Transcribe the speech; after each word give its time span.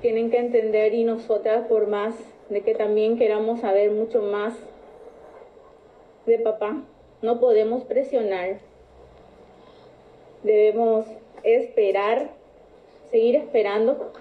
Tienen 0.00 0.30
que 0.30 0.38
entender 0.38 0.94
y 0.94 1.02
nosotras, 1.02 1.66
por 1.66 1.88
más 1.88 2.14
de 2.48 2.60
que 2.60 2.72
también 2.72 3.18
queramos 3.18 3.60
saber 3.60 3.90
mucho 3.90 4.22
más 4.22 4.54
de 6.24 6.38
papá, 6.38 6.84
no 7.20 7.40
podemos 7.40 7.82
presionar. 7.82 8.58
Debemos 10.44 11.04
esperar, 11.42 12.30
seguir 13.10 13.34
esperando 13.34 14.12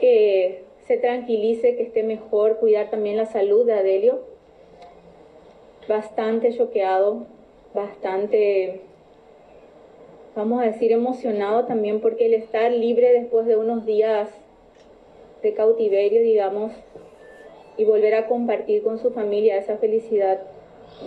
que 0.00 0.64
se 0.88 0.96
tranquilice, 0.96 1.76
que 1.76 1.84
esté 1.84 2.02
mejor, 2.02 2.58
cuidar 2.58 2.90
también 2.90 3.16
la 3.16 3.26
salud 3.26 3.64
de 3.64 3.74
Adelio. 3.74 4.24
Bastante 5.88 6.52
choqueado, 6.56 7.26
bastante, 7.74 8.80
vamos 10.38 10.62
a 10.62 10.66
decir, 10.66 10.92
emocionado 10.92 11.64
también 11.64 12.00
porque 12.00 12.26
el 12.26 12.34
estar 12.34 12.70
libre 12.70 13.12
después 13.12 13.44
de 13.44 13.56
unos 13.56 13.84
días 13.84 14.30
de 15.42 15.52
cautiverio, 15.52 16.22
digamos, 16.22 16.70
y 17.76 17.84
volver 17.84 18.14
a 18.14 18.28
compartir 18.28 18.84
con 18.84 19.00
su 19.00 19.10
familia 19.10 19.56
esa 19.56 19.78
felicidad 19.78 20.40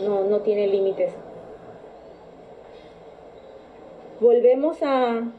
no, 0.03 0.25
no 0.25 0.41
tiene 0.41 0.67
límites. 0.67 1.13
Volvemos 4.20 4.83
a, 4.83 5.31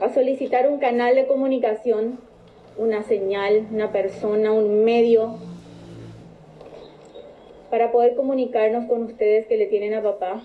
a 0.00 0.08
solicitar 0.12 0.68
un 0.68 0.78
canal 0.78 1.14
de 1.14 1.26
comunicación, 1.26 2.18
una 2.76 3.02
señal, 3.02 3.66
una 3.72 3.92
persona, 3.92 4.52
un 4.52 4.84
medio 4.84 5.36
para 7.70 7.90
poder 7.90 8.14
comunicarnos 8.14 8.84
con 8.84 9.04
ustedes 9.04 9.46
que 9.46 9.56
le 9.56 9.64
tienen 9.64 9.94
a 9.94 10.02
papá. 10.02 10.42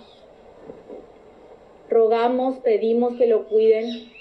Rogamos, 1.95 2.57
pedimos 2.57 3.15
que 3.15 3.25
lo 3.25 3.45
cuiden, 3.47 4.11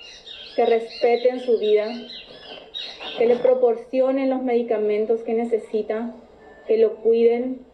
que 0.54 0.64
respeten 0.64 1.40
su 1.40 1.58
vida, 1.58 1.88
que 3.18 3.26
le 3.26 3.34
proporcionen 3.34 4.30
los 4.30 4.44
medicamentos 4.44 5.24
que 5.24 5.34
necesita, 5.34 6.14
que 6.68 6.78
lo 6.78 6.94
cuiden 6.98 7.66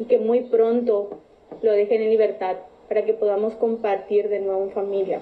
y 0.00 0.06
que 0.06 0.18
muy 0.18 0.40
pronto 0.40 1.20
lo 1.62 1.70
dejen 1.70 2.02
en 2.02 2.10
libertad 2.10 2.56
para 2.88 3.04
que 3.04 3.14
podamos 3.14 3.54
compartir 3.54 4.28
de 4.28 4.40
nuevo 4.40 4.64
en 4.64 4.72
familia. 4.72 5.20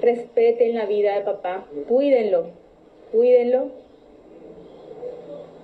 Respeten 0.00 0.76
la 0.76 0.86
vida 0.86 1.16
de 1.18 1.22
papá, 1.22 1.66
cuídenlo, 1.88 2.50
cuídenlo. 3.10 3.66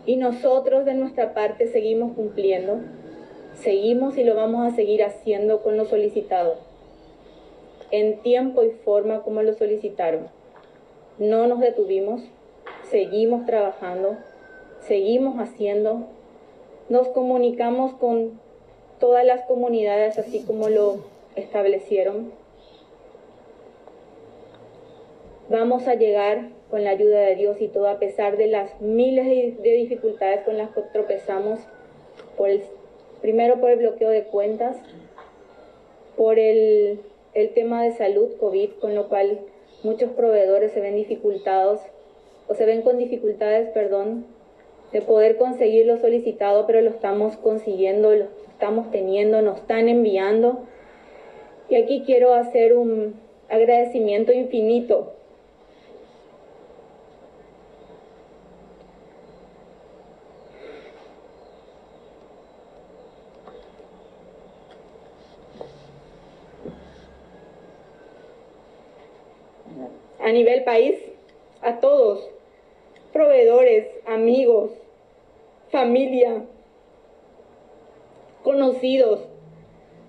Y 0.07 0.17
nosotros 0.17 0.85
de 0.85 0.95
nuestra 0.95 1.35
parte 1.35 1.69
seguimos 1.69 2.17
cumpliendo, 2.17 2.81
seguimos 3.63 4.19
y 4.19 4.25
lo 4.25 4.35
vamos 4.35 4.67
a 4.67 4.75
seguir 4.75 5.05
haciendo 5.05 5.63
con 5.63 5.77
lo 5.77 5.85
solicitado 5.85 6.57
en 7.93 8.19
tiempo 8.23 8.65
y 8.65 8.71
forma 8.71 9.23
como 9.23 9.43
lo 9.43 9.53
solicitaron. 9.53 10.27
No 11.19 11.47
nos 11.47 11.61
detuvimos, 11.61 12.23
seguimos 12.91 13.47
trabajando, 13.47 14.17
seguimos 14.81 15.39
haciendo, 15.39 16.07
nos 16.89 17.09
comunicamos 17.09 17.93
con 17.93 18.41
todas 18.99 19.25
las 19.25 19.43
comunidades 19.43 20.19
así 20.19 20.41
como 20.41 20.69
lo 20.69 21.05
establecieron. 21.37 22.33
Vamos 25.51 25.87
a 25.87 25.95
llegar 25.95 26.49
con 26.71 26.83
la 26.83 26.91
ayuda 26.91 27.21
de 27.21 27.37
Dios 27.37 27.61
y 27.61 27.69
todo 27.69 27.89
a 27.89 27.99
pesar 27.99 28.39
de 28.39 28.47
las 28.47 28.81
miles 28.81 29.63
de 29.63 29.71
dificultades 29.73 30.45
con 30.45 30.57
las 30.57 30.71
que 30.71 30.81
tropezamos, 30.81 31.61
por 32.39 32.49
el, 32.49 32.63
primero 33.23 33.59
por 33.59 33.71
el 33.71 33.79
bloqueo 33.79 34.11
de 34.11 34.25
cuentas, 34.25 34.77
por 36.17 36.39
el 36.39 37.01
el 37.35 37.55
tema 37.55 37.83
de 37.83 37.93
salud 37.93 38.31
COVID, 38.39 38.73
con 38.81 38.95
lo 38.95 39.09
cual 39.09 39.41
muchos 39.83 40.11
proveedores 40.11 40.73
se 40.73 40.81
ven 40.81 40.97
dificultados 40.97 41.81
o 42.49 42.55
se 42.55 42.67
ven 42.67 42.83
con 42.83 42.99
dificultades, 42.99 43.71
perdón, 43.71 44.27
de 44.93 45.01
poder 45.01 45.39
conseguir 45.39 45.87
lo 45.87 45.97
solicitado, 45.97 46.67
pero 46.67 46.83
lo 46.83 46.91
estamos 46.91 47.37
consiguiendo, 47.39 48.15
lo 48.15 48.27
estamos 48.51 48.91
teniendo, 48.91 49.41
nos 49.41 49.61
están 49.61 49.89
enviando. 49.89 50.67
Y 51.71 51.77
aquí 51.77 52.03
quiero 52.05 52.35
hacer 52.35 52.75
un 52.75 53.15
agradecimiento 53.49 54.33
infinito 54.33 55.15
a 70.23 70.31
nivel 70.31 70.63
país, 70.65 70.99
a 71.61 71.81
todos, 71.81 72.29
proveedores, 73.13 73.89
amigos, 74.07 74.71
familia, 75.71 76.45
conocidos, 78.43 79.21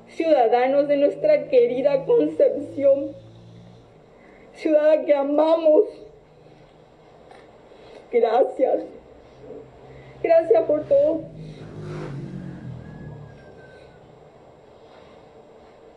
ciudadanos 0.07 0.88
de 0.88 0.97
nuestra 0.97 1.47
querida 1.47 2.06
Concepción, 2.06 3.16
ciudad 4.53 5.03
que 5.06 5.16
amamos. 5.16 5.85
Gracias. 8.12 8.84
Gracias 10.22 10.63
por 10.66 10.84
todo. 10.84 11.22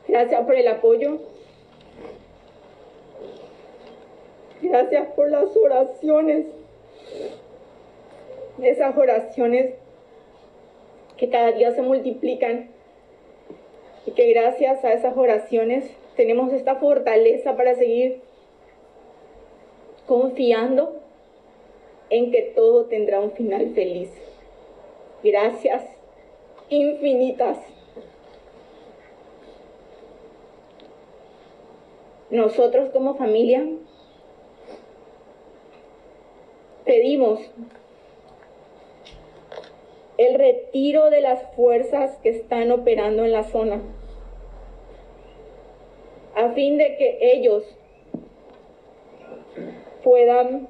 Gracias 0.09 0.45
por 0.45 0.55
el 0.55 0.69
apoyo. 0.69 1.21
Gracias 4.63 5.09
por 5.15 5.31
las 5.31 5.57
oraciones. 5.57 6.47
Esas 8.63 8.97
oraciones 8.97 9.75
que 11.17 11.29
cada 11.29 11.53
día 11.53 11.75
se 11.75 11.83
multiplican 11.83 12.71
y 14.07 14.13
que 14.13 14.33
gracias 14.33 14.85
a 14.85 14.93
esas 14.93 15.17
oraciones 15.17 15.91
tenemos 16.17 16.53
esta 16.53 16.77
fortaleza 16.77 17.57
para 17.57 17.75
seguir 17.75 18.21
confiando 20.07 21.01
en 22.09 22.31
que 22.31 22.43
todo 22.55 22.87
tendrá 22.87 23.21
un 23.21 23.33
final 23.33 23.73
feliz. 23.75 24.11
Gracias 25.23 25.83
infinitas. 26.71 27.59
Nosotros 32.31 32.91
como 32.91 33.15
familia 33.15 33.67
pedimos 36.87 37.41
el 40.17 40.35
retiro 40.39 41.11
de 41.11 41.21
las 41.21 41.43
fuerzas 41.55 42.17
que 42.23 42.31
están 42.31 42.71
operando 42.73 43.25
en 43.25 43.33
la 43.33 43.43
zona, 43.45 43.83
a 46.35 46.51
fin 46.53 46.79
de 46.79 46.97
que 46.97 47.19
ellos 47.21 47.65
puedan 50.03 50.69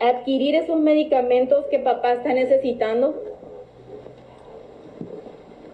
adquirir 0.00 0.54
esos 0.54 0.78
medicamentos 0.78 1.64
que 1.66 1.80
papá 1.80 2.12
está 2.12 2.32
necesitando, 2.32 3.20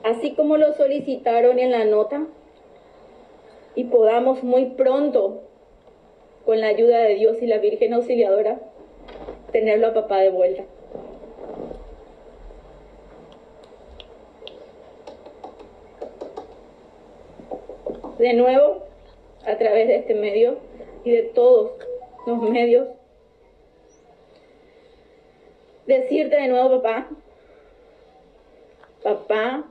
así 0.03 0.35
como 0.35 0.57
lo 0.57 0.73
solicitaron 0.75 1.59
en 1.59 1.73
la 1.73 1.85
nota, 1.85 2.27
y 3.75 3.85
podamos 3.85 4.43
muy 4.45 4.67
pronto, 4.67 5.43
con 6.47 6.61
la 6.61 6.69
ayuda 6.69 7.01
de 7.01 7.17
Dios 7.17 7.43
y 7.43 7.47
la 7.47 7.59
Virgen 7.59 7.95
Auxiliadora, 7.95 8.61
tenerlo 9.55 9.87
a 9.87 9.95
papá 9.95 10.19
de 10.19 10.31
vuelta. 10.31 10.65
De 18.19 18.33
nuevo, 18.33 18.83
a 19.47 19.57
través 19.57 19.87
de 19.87 19.97
este 19.99 20.15
medio 20.15 20.59
y 21.05 21.13
de 21.13 21.23
todos 21.23 21.71
los 22.27 22.43
medios, 22.43 22.89
decirte 25.87 26.35
de 26.35 26.49
nuevo, 26.49 26.83
papá, 26.83 27.09
papá, 29.05 29.65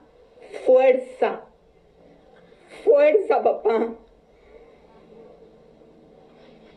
fuerza, 0.65 1.41
fuerza, 2.86 3.44
papá. 3.44 3.95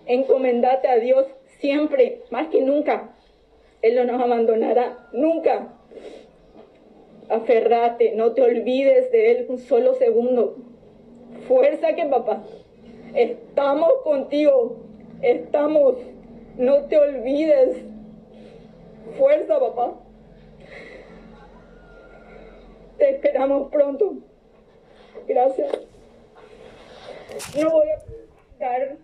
Encomendate 0.07 0.89
a 0.89 0.97
Dios 0.97 1.27
siempre, 1.59 2.23
más 2.31 2.49
que 2.49 2.61
nunca. 2.61 3.15
Él 3.83 3.97
no 3.97 4.05
nos 4.05 4.21
abandonará, 4.21 5.09
nunca. 5.13 5.73
Aferrate, 7.29 8.13
no 8.15 8.33
te 8.33 8.43
olvides 8.43 9.11
de 9.11 9.33
Él 9.33 9.47
un 9.49 9.59
solo 9.59 9.95
segundo. 9.95 10.57
Fuerza 11.49 11.95
que 11.95 12.05
papá, 12.07 12.43
estamos 13.15 13.93
contigo, 14.03 14.77
estamos, 15.23 15.97
no 16.57 16.85
te 16.85 16.99
olvides. 16.99 17.85
Fuerza 19.19 19.61
papá. 19.61 19.95
Te 22.99 23.11
esperamos 23.11 23.71
pronto. 23.71 24.15
Gracias. 25.29 25.87
No 27.61 27.71
voy 27.71 27.89
a 27.89 28.03
dar, 28.59 28.97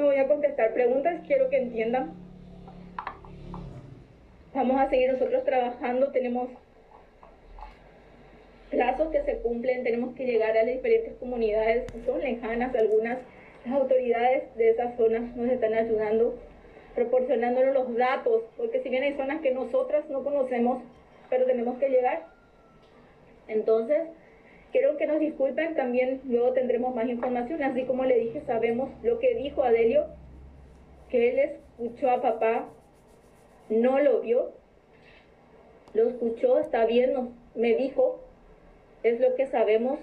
no 0.00 0.06
voy 0.06 0.16
a 0.16 0.26
contestar 0.26 0.72
preguntas, 0.72 1.20
quiero 1.26 1.50
que 1.50 1.58
entiendan. 1.58 2.14
Vamos 4.54 4.80
a 4.80 4.88
seguir 4.88 5.12
nosotros 5.12 5.44
trabajando, 5.44 6.10
tenemos 6.10 6.48
plazos 8.70 9.10
que 9.10 9.22
se 9.22 9.36
cumplen, 9.40 9.84
tenemos 9.84 10.14
que 10.14 10.24
llegar 10.24 10.52
a 10.52 10.62
las 10.62 10.66
diferentes 10.66 11.12
comunidades, 11.18 11.84
son 12.06 12.20
lejanas 12.20 12.74
algunas, 12.74 13.18
las 13.66 13.74
autoridades 13.74 14.54
de 14.56 14.70
esas 14.70 14.96
zonas 14.96 15.36
nos 15.36 15.50
están 15.50 15.74
ayudando, 15.74 16.34
proporcionándonos 16.94 17.74
los 17.74 17.94
datos, 17.94 18.44
porque 18.56 18.80
si 18.80 18.88
bien 18.88 19.02
hay 19.02 19.16
zonas 19.18 19.42
que 19.42 19.52
nosotras 19.52 20.08
no 20.08 20.24
conocemos, 20.24 20.82
pero 21.28 21.44
tenemos 21.44 21.78
que 21.78 21.90
llegar. 21.90 22.24
Entonces, 23.48 24.08
quiero 24.72 24.96
que 24.96 25.06
nos 25.06 25.20
disculpen, 25.20 25.74
también 25.74 26.20
luego 26.24 26.52
tendremos 26.52 26.94
más 26.94 27.08
información, 27.08 27.62
así 27.62 27.84
como 27.84 28.04
le 28.04 28.18
dije, 28.18 28.42
sabemos 28.46 28.90
lo 29.02 29.18
que 29.18 29.34
dijo 29.34 29.62
Adelio, 29.62 30.06
que 31.08 31.30
él 31.30 31.38
escuchó 31.38 32.10
a 32.10 32.22
papá, 32.22 32.68
no 33.68 33.98
lo 33.98 34.20
vio, 34.20 34.52
lo 35.94 36.08
escuchó, 36.08 36.58
está 36.58 36.86
bien, 36.86 37.14
me 37.54 37.74
dijo, 37.74 38.20
es 39.02 39.20
lo 39.20 39.34
que 39.34 39.46
sabemos 39.46 39.98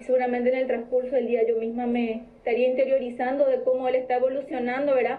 y 0.00 0.04
seguramente 0.04 0.50
en 0.50 0.56
el 0.56 0.66
transcurso 0.66 1.14
del 1.14 1.26
día 1.26 1.46
yo 1.46 1.56
misma 1.56 1.86
me 1.86 2.24
estaría 2.36 2.68
interiorizando 2.68 3.46
de 3.46 3.62
cómo 3.62 3.88
él 3.88 3.94
está 3.94 4.16
evolucionando, 4.16 4.94
¿verdad? 4.94 5.18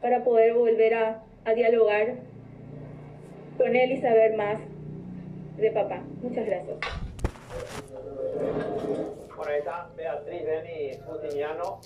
Para 0.00 0.24
poder 0.24 0.54
volver 0.54 0.94
a, 0.94 1.22
a 1.44 1.54
dialogar 1.54 2.16
con 3.56 3.74
él 3.74 3.92
y 3.92 4.00
saber 4.00 4.36
más 4.36 4.60
de 5.56 5.70
papá. 5.70 6.02
Muchas 6.22 6.46
gracias. 6.46 7.07
Bueno, 9.36 9.52
ahí 9.52 9.58
está 9.58 9.90
Beatriz 9.96 10.44
Beni 10.44 10.98
Justiniano. 11.06 11.80